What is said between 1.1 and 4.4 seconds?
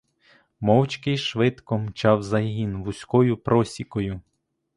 й швидко мчав загін вузькою просікою.